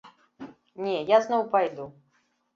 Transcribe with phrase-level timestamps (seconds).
[0.85, 1.89] Не, я зноў пайду.